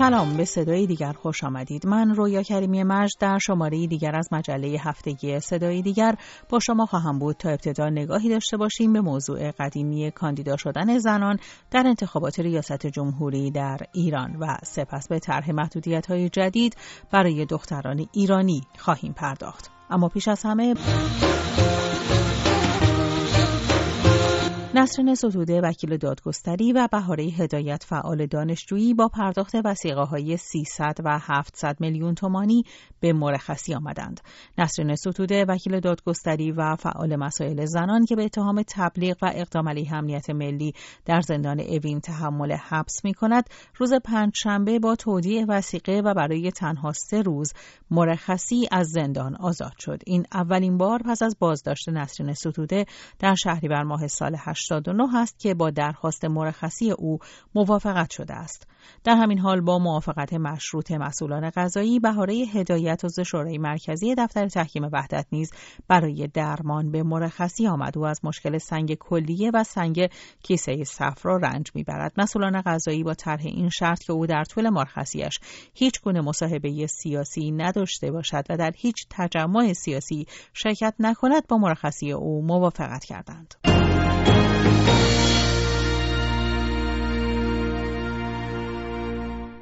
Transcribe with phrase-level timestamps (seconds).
[0.00, 1.86] سلام به صدای دیگر خوش آمدید.
[1.86, 6.14] من رویا کریمی مجد در شماره دیگر از مجله هفتگی صدای دیگر
[6.48, 11.38] با شما خواهم بود تا ابتدا نگاهی داشته باشیم به موضوع قدیمی کاندیدا شدن زنان
[11.70, 16.76] در انتخابات ریاست جمهوری در ایران و سپس به طرح محدودیت های جدید
[17.12, 19.70] برای دختران ایرانی خواهیم پرداخت.
[19.90, 20.74] اما پیش از همه
[24.74, 31.18] نسرین ستوده وکیل دادگستری و بهاره هدایت فعال دانشجویی با پرداخت وسیقه های 300 و
[31.22, 32.64] 700 میلیون تومانی
[33.00, 34.20] به مرخصی آمدند.
[34.58, 39.94] نسرین ستوده وکیل دادگستری و فعال مسائل زنان که به اتهام تبلیغ و اقدام علیه
[39.94, 40.72] امنیت ملی
[41.04, 43.44] در زندان اوین تحمل حبس می کند
[43.76, 47.52] روز پنجشنبه با تودیع وسیقه و برای تنها سه روز
[47.90, 50.02] مرخصی از زندان آزاد شد.
[50.06, 52.84] این اولین بار پس از بازداشت نسرین ستوده
[53.18, 57.18] در شهریور ماه سال 89 است که با درخواست مرخصی او
[57.54, 58.66] موافقت شده است.
[59.04, 64.88] در همین حال با موافقت مشروط مسئولان قضایی بهاره هدایت عضو شورای مرکزی دفتر تحکیم
[64.92, 65.52] وحدت نیز
[65.88, 70.10] برای درمان به مرخصی آمد و از مشکل سنگ کلیه و سنگ
[70.42, 75.38] کیسه صفرا رنج می‌برد مسئولان قضایی با طرح این شرط که او در طول مرخصیش
[75.74, 82.12] هیچ گونه مصاحبه سیاسی نداشته باشد و در هیچ تجمع سیاسی شرکت نکند با مرخصی
[82.12, 83.54] او موافقت کردند.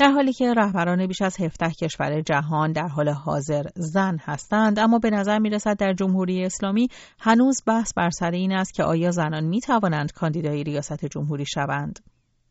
[0.00, 4.98] در حالی که رهبران بیش از 17 کشور جهان در حال حاضر زن هستند اما
[4.98, 6.88] به نظر می رسد در جمهوری اسلامی
[7.20, 12.00] هنوز بحث بر سر این است که آیا زنان می توانند کاندیدای ریاست جمهوری شوند.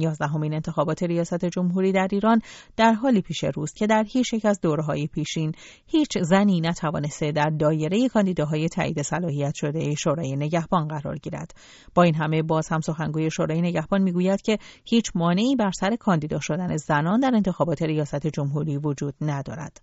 [0.00, 2.40] یازدهمین انتخابات ریاست جمهوری در ایران
[2.76, 5.52] در حالی پیش روست که در هیچ یک از دوره‌های پیشین
[5.86, 11.54] هیچ زنی نتوانسته در دایره کاندیداهای تایید صلاحیت شده شورای نگهبان قرار گیرد.
[11.94, 16.40] با این همه باز هم سخنگوی شورای نگهبان می‌گوید که هیچ مانعی بر سر کاندیدا
[16.40, 19.80] شدن زنان در انتخابات ریاست جمهوری وجود ندارد.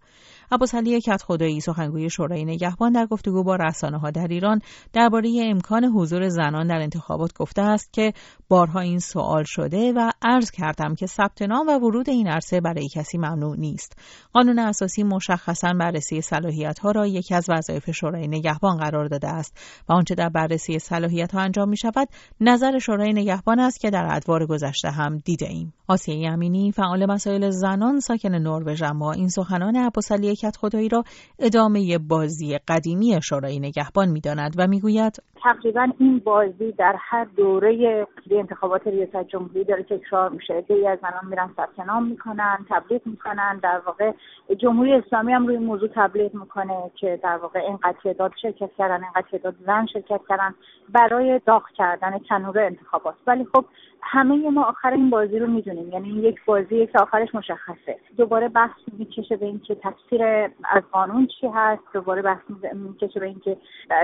[0.52, 4.62] عباسعلی کت خدایی سخنگوی شورای نگهبان در گفتگو با رسانه ها در ایران
[4.94, 8.14] درباره امکان حضور زنان در انتخابات گفته است که
[8.50, 12.88] بارها این سوال شده و عرض کردم که ثبت نام و ورود این عرصه برای
[12.94, 13.98] کسی ممنوع نیست.
[14.34, 19.84] قانون اساسی مشخصا بررسی صلاحیت ها را یکی از وظایف شورای نگهبان قرار داده است
[19.90, 22.08] و آنچه در بررسی صلاحیت ها انجام می شود
[22.42, 25.74] نظر شورای نگهبان است که در ادوار گذشته هم دیده ایم.
[25.88, 31.04] آسیه امینی فعال مسائل زنان ساکن نروژ اما این سخنان ابوسعلی کت خدایی را
[31.40, 38.88] ادامه بازی قدیمی شورای نگهبان می‌داند و می‌گوید تقریبا این بازی در هر دوره انتخابات
[38.88, 40.62] ریاست جمهوری داره تکرار میشه.
[40.62, 43.60] دی از زنان میرن ثبت نام می‌کنن تبلیغ می‌کنن.
[43.64, 44.12] در واقع
[44.58, 49.28] جمهوری اسلامی هم روی موضوع تبلیغ می‌کنه که در واقع اینقدر تعداد شرکت کردن اینقدر
[49.32, 50.56] تعداد زن شرکت کردن
[50.90, 53.16] برای داغ کردن تنور انتخابات.
[53.28, 53.66] ولی خب
[54.02, 55.92] همه ما آخر این بازی رو می‌دونیم.
[55.92, 58.00] یعنی یک بازی که آخرش مشخصه.
[58.18, 60.24] دوباره بحث می‌کشه به اینکه تفسیر
[60.64, 61.84] از قانون چی هست.
[61.94, 62.42] دوباره بحث
[62.74, 63.58] می‌کشه به اینکه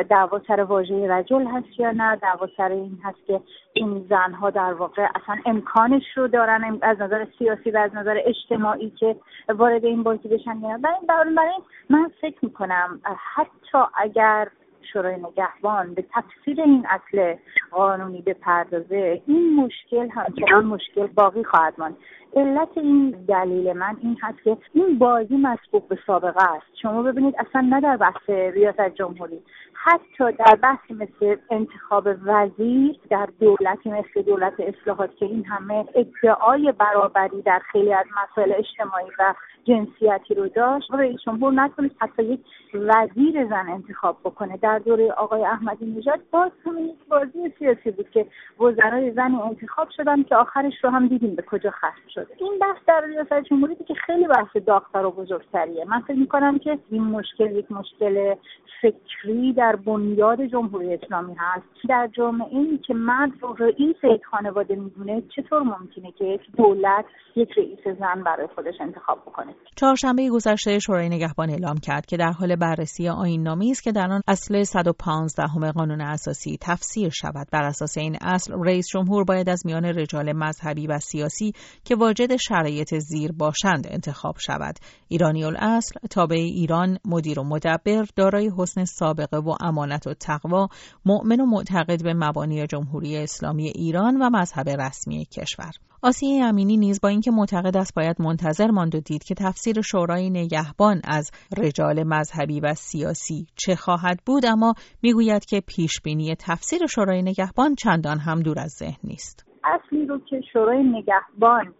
[0.09, 2.15] دعوا سر واژه رجل هست یا نه.
[2.15, 3.41] دعوا سر این هست که
[3.73, 6.79] این زنها در واقع اصلا امکانش رو دارن.
[6.81, 9.15] از نظر سیاسی و از نظر اجتماعی که
[9.49, 11.51] وارد این بازی بشن یا برای
[11.89, 12.99] من فکر می‌کنم
[13.35, 14.47] حتی اگر
[14.93, 17.35] شورای نگهبان به تفسیر این اصل
[17.71, 21.97] قانونی بپردازه این مشکل همچنان مشکل باقی خواهد ماند.
[22.35, 26.65] علت این دلیل من این هست که این بازی مسبوق به سابقه است.
[26.81, 29.39] شما ببینید اصلا نه در بحث ریاست جمهوری.
[29.85, 36.71] حتی در بحثی مثل انتخاب وزیر در دولتی مثل دولت اصلاحات که این همه ادعای
[36.71, 39.33] برابری در خیلی از مسائل اجتماعی و
[39.63, 42.39] جنسیتی رو داشت رئیس جمهور نتونست حتی یک
[42.73, 44.57] وزیر زن انتخاب بکنه.
[44.57, 48.25] در دوره آقای احمدی نژاد باز همین یک بازی سیاسی بود که
[48.59, 52.77] وزرای زن انتخاب شدن که آخرش رو هم دیدیم به کجا ختم شده این بحث
[52.87, 55.85] در ریاست جمهوری که خیلی بحث داغتر و بزرگتریه.
[55.85, 58.35] من فکر می‌کنم که این مشکل یک مشکل
[58.81, 61.65] فکری در بنیاد جمهوری اسلامی هست.
[61.89, 67.05] در جامعه این که مرد رو رئیس یک خانواده می‌دونه چطور ممکنه که یک دولت
[67.35, 72.31] یک رئیس زن برای خودش انتخاب بکنه؟ چهارشنبه گذشته شورای نگهبان اعلام کرد که در
[72.31, 77.47] حال بررسی آیین نامی است که در آن اصل 115 همه قانون اساسی تفسیر شود.
[77.51, 81.53] بر اساس این اصل رئیس جمهور باید از میان رجال مذهبی و سیاسی
[81.85, 84.75] که واجد شرایط زیر باشند انتخاب شود.
[85.07, 90.67] ایرانی الاصل تابع ایران مدیر و مدبر دارای حسن سابقه و امانت و تقوا
[91.05, 95.71] مؤمن و معتقد به مبانی جمهوری اسلامی ایران و مذهب رسمی کشور.
[96.03, 100.29] آسیه امینی نیز با اینکه معتقد است باید منتظر ماند و دید که تفسیر شورای
[100.29, 104.73] نگهبان از رجال مذهبی و سیاسی چه خواهد بود اما
[105.03, 109.45] می‌گوید که پیش بینی تفسیر شورای نگهبان چندان هم دور از ذهن نیست.
[109.63, 111.73] اصلی رو که شورای نگهبان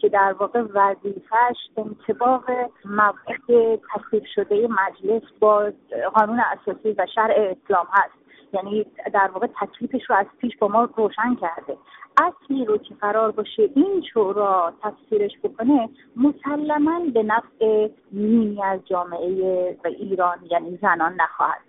[0.00, 2.44] که در واقع وظیفش انتباق
[2.84, 5.72] موقع تصویب شده مجلس با
[6.14, 8.14] قانون اساسی و شرع اسلام هست.
[8.52, 11.76] یعنی در واقع تکلیفش رو از پیش با ما روشن کرده.
[12.16, 19.78] اصلی رو که قرار باشه این شورا تفسیرش بکنه مسلما به نفع نیمی از جامعه
[19.84, 21.60] ایران یعنی زنان نخواهد.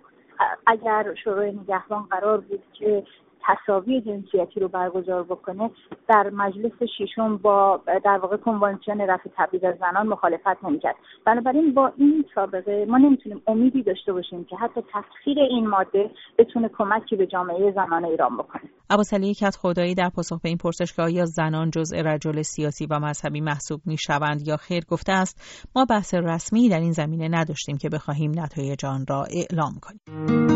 [0.67, 3.03] اگر شورای نگهبان قرار بود که
[3.47, 5.71] تصاوی جنسیتی رو برگزار بکنه
[6.07, 10.95] در مجلس ششم با در واقع کنوانسیون رفع تبعیض از زنان مخالفت نمی‌کرد.
[11.25, 16.69] بنابراین با این سابقه ما نمی‌تونیم امیدی داشته باشیم که حتی تفسیر این ماده بتونه
[16.77, 18.61] کمکی به جامعه زنان ایران بکنه.
[18.89, 22.99] ابوسعلی کت خدایی در پاسخ به این پرسش که آیا زنان جزء رجل سیاسی و
[22.99, 27.89] مذهبی محسوب می‌شوند یا خیر گفته است ما بحث رسمی در این زمینه نداشتیم که
[27.89, 30.50] بخواهیم نتایج آن را اعلام کنیم.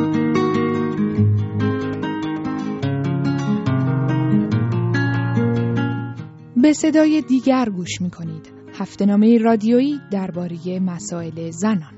[6.66, 8.54] به صدای دیگر گوش می کنید.
[8.80, 11.94] هفته نامه رادیویی درباره مسائل زنان.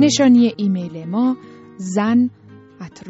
[0.00, 1.36] نشانی ایمیل ما
[1.76, 2.30] زن
[2.80, 3.08] at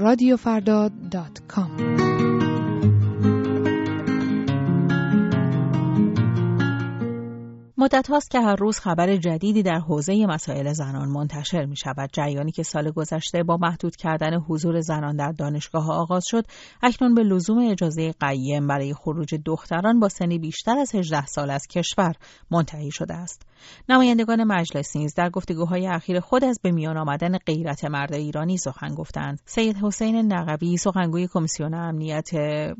[7.82, 12.10] مدت هاست که هر روز خبر جدیدی در حوزه مسائل زنان منتشر می شود.
[12.12, 16.44] جریانی که سال گذشته با محدود کردن حضور زنان در دانشگاه آغاز شد،
[16.82, 21.66] اکنون به لزوم اجازه قیم برای خروج دختران با سنی بیشتر از 18 سال از
[21.66, 22.14] کشور
[22.50, 23.46] منتهی شده است.
[23.88, 28.94] نمایندگان مجلس نیز در گفتگوهای اخیر خود از به میان آمدن غیرت مرد ایرانی سخن
[28.94, 29.40] گفتند.
[29.44, 32.30] سید حسین نقبی سخنگوی کمیسیون امنیت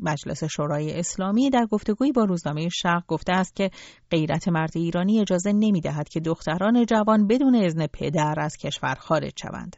[0.01, 3.69] مجلس شورای اسلامی در گفتگویی با روزنامه شرق گفته است که
[4.11, 9.75] غیرت مرد اجازه نمی دهد که دختران جوان بدون اذن پدر از کشور خارج شوند.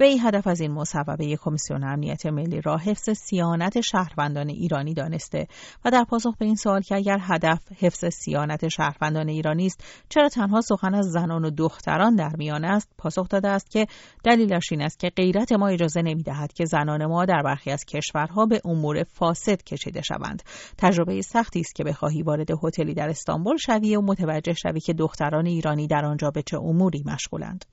[0.00, 5.46] وی هدف از این مصوبه کمیسیون امنیت ملی را حفظ سیانت شهروندان ایرانی دانسته
[5.84, 10.28] و در پاسخ به این سوال که اگر هدف حفظ سیانت شهروندان ایرانی است چرا
[10.28, 13.86] تنها سخن از زنان و دختران در میان است پاسخ داده است که
[14.24, 17.84] دلیلش این است که غیرت ما اجازه نمی دهد که زنان ما در برخی از
[17.84, 20.42] کشورها به امور فاسد کشیده شوند
[20.78, 25.46] تجربه سختی است که بخواهی وارد هتلی در استانبول شوی و متوجه شوی که دختران
[25.46, 27.64] ایرانی در آنجا به چه اموری مشغولند.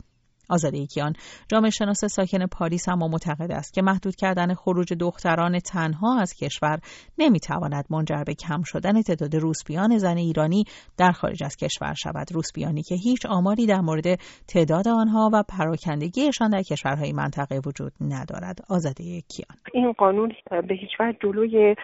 [0.52, 1.14] آزاده کیان
[1.52, 6.80] جامعه شناس ساکن پاریس اما معتقد است که محدود کردن خروج دختران تنها از کشور
[7.18, 10.64] نمی‌تواند منجر به کم شدن تعداد روسپیان زن ایرانی
[10.98, 12.28] در خارج از کشور شود.
[12.34, 14.06] روسپیانی که هیچ آماری در مورد
[14.48, 18.60] تعداد آنها و پراکندگیشان در کشورهای منطقه وجود ندارد.
[18.70, 20.32] آزاده کیان این قانون
[20.68, 21.76] به هیچ وجه جلوی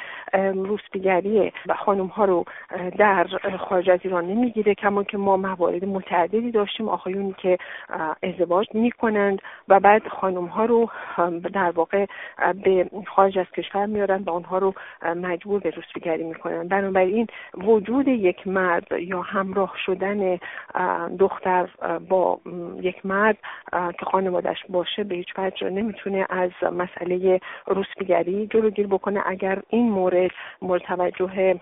[0.55, 2.45] روسپیگری و خانم ها رو
[2.99, 3.27] در
[3.69, 6.89] خارج از ایران نمی‌گیره کما که ما موارد متعددی داشتیم.
[6.89, 7.57] آقایونی که
[8.23, 10.89] ازدواج ازدواج می‌کنند و بعد خانم ها رو
[11.53, 12.05] در واقع
[12.63, 14.73] به خارج از کشور میارن و آنها رو
[15.15, 20.39] مجبور به روسپیگری می‌کنن بنابراین وجود یک مرد یا همراه شدن
[21.19, 21.69] دختر
[22.09, 22.39] با
[22.81, 23.37] یک مرد
[23.71, 30.31] که خانوادش باشه به هیچ وجه نمی‌تونه از مسئله روسپیگری جلوگیری بکنه اگر این مورد
[30.61, 31.59] مورد توجه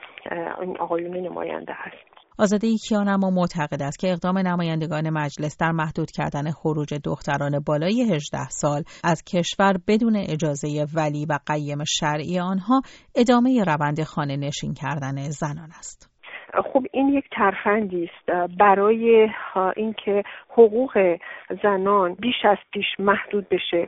[0.80, 2.15] آقایون نماینده هست.
[2.38, 8.14] آزاده کیان اما معتقد است که اقدام نمایندگان مجلس در محدود کردن خروج دختران بالای
[8.14, 12.82] 18 سال از کشور بدون اجازه ولی و قیم شرعی آنها
[13.16, 16.15] ادامه روند خانه نشین کردن زنان است.
[16.62, 18.32] خب این یک ترفندی است.
[18.58, 19.30] برای
[19.76, 21.18] اینکه حقوق
[21.64, 23.88] زنان بیش از پیش محدود بشه.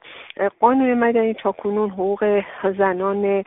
[0.60, 2.44] قانون مدنی تا کنون حقوق
[2.78, 3.44] زنان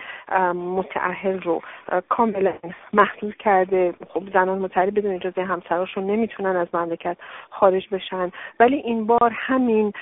[0.55, 1.63] متعهل رو
[2.09, 2.55] کاملا
[2.93, 3.95] محدود کرده.
[4.09, 7.17] خب زنان متعهل بدون اجازه همسراشون نمی‌تونن از مملکت
[7.51, 8.31] خارج بشن.
[8.61, 9.93] ولی این بار همین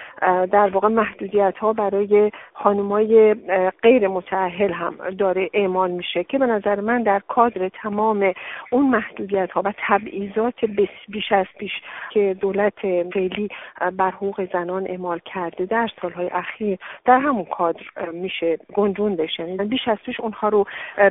[0.52, 3.34] در واقع محدودیت ها برای خانمای
[3.82, 8.32] غیر متعهل هم داره اعمال میشه که به نظر من در کادر تمام
[8.70, 10.64] اون محدودیت ها و تبعیضات
[11.08, 11.72] بیش از پیش
[12.10, 12.78] که دولت
[13.14, 13.48] فعلی
[13.96, 17.80] بر حقوق زنان اعمال کرده در سالهای اخیر در همون کادر
[18.12, 20.64] میشه گنجون یعنی بیش از پیش اونها رو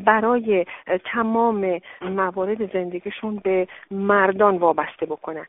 [0.06, 0.66] برای
[1.06, 5.46] تمام موارد زندگیشون به مردان وابسته بکنن.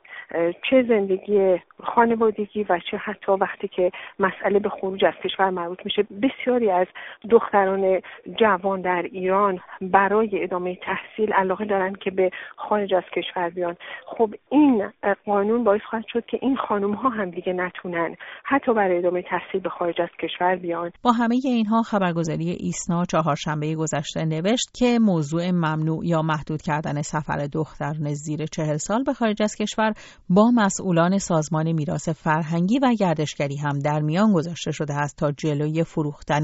[0.71, 6.07] چه زندگی خانوادگی و چه حتی وقتی که مسئله به خروج از کشور مربوط میشه.
[6.23, 6.87] بسیاری از
[7.31, 8.01] دختران
[8.41, 13.77] جوان در ایران برای ادامه تحصیل علاقه دارن که به خارج از کشور بیان.
[14.07, 14.91] خب این
[15.27, 19.61] قانون باعث خواهد شد که این خانم ها هم دیگه نتونن حتی برای ادامه تحصیل
[19.61, 20.91] به خارج از کشور بیان.
[21.03, 27.47] با همه اینها خبرگزاری ایسنا چهارشنبه گذشته نوشت که موضوع ممنوع یا محدود کردن سفر
[27.53, 29.93] دختران زیر چهل سال به خارج از کشور
[30.31, 35.85] با مسئولان سازمان میراث فرهنگی و گردشگری هم در میان گذاشته شده است تا جلوی
[35.85, 36.43] فروختن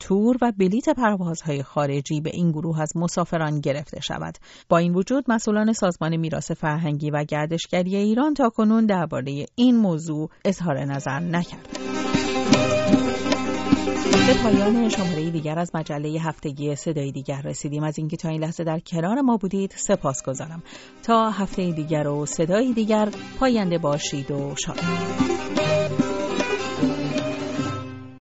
[0.00, 4.38] تور و بلیت پروازهای خارجی به این گروه از مسافران گرفته شود.
[4.68, 10.30] با این وجود مسئولان سازمان میراث فرهنگی و گردشگری ایران تا کنون درباره این موضوع
[10.44, 11.68] اظهار نظر نکرد.
[14.26, 18.64] به پایان شماره دیگر از مجله هفتگی صدای دیگر رسیدیم از اینکه تا این لحظه
[18.64, 20.62] در کنار ما بودید سپاس گذارم
[21.02, 23.08] تا هفته دیگر و صدای دیگر
[23.40, 24.80] پاینده باشید و شاد